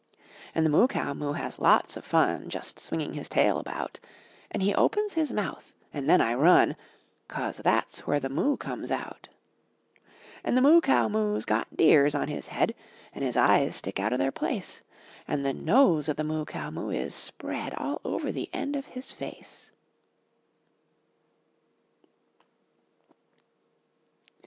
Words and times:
En 0.55 0.63
the 0.63 0.69
Moo 0.71 0.87
Cow 0.87 1.13
Moo 1.13 1.33
has 1.33 1.59
lots 1.59 1.95
of 1.95 2.03
fun 2.03 2.49
Just 2.49 2.79
swinging 2.79 3.13
his 3.13 3.29
tail 3.29 3.59
about; 3.59 3.99
En, 4.49 4.61
he 4.61 4.73
opens 4.73 5.13
his 5.13 5.31
mouth 5.31 5.75
and 5.93 6.09
then 6.09 6.19
I 6.19 6.33
run— 6.33 6.75
Cause 7.27 7.57
that's 7.57 8.07
where 8.07 8.19
the 8.19 8.27
moo 8.27 8.57
comes 8.57 8.89
out> 8.89 9.29
En 10.43 10.55
the 10.55 10.61
Moo 10.63 10.81
Cow 10.81 11.07
Moo's 11.07 11.45
got 11.45 11.77
deers 11.77 12.15
on 12.15 12.29
his 12.29 12.47
head. 12.47 12.73
En 13.13 13.21
his 13.21 13.37
eyes 13.37 13.75
stick 13.75 13.99
out 13.99 14.11
o' 14.11 14.17
their 14.17 14.31
place. 14.31 14.81
En 15.27 15.43
the 15.43 15.53
nose 15.53 16.09
o' 16.09 16.13
the 16.13 16.23
Moo 16.23 16.45
Cow 16.45 16.71
Moo 16.71 16.89
is 16.89 17.13
spread 17.13 17.75
All 17.75 18.01
over 18.03 18.31
the 18.31 18.49
end 18.51 18.75
of 18.75 18.87
his 18.87 19.11
face. 19.11 19.69